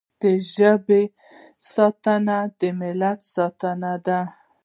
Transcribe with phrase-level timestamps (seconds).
[0.21, 1.03] ژبه د ژبې
[1.73, 4.19] ساتنه د ملت ساتنه ده